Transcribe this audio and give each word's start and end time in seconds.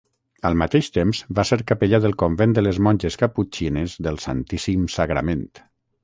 Al 0.49 0.55
mateix 0.59 0.87
temps 0.93 1.19
va 1.39 1.43
ser 1.49 1.59
capellà 1.71 1.99
del 2.05 2.15
convent 2.23 2.55
de 2.57 2.63
les 2.63 2.79
Monges 2.87 3.17
caputxines 3.23 3.93
del 4.07 4.17
Santíssim 4.25 4.89
Sagrament. 4.95 5.45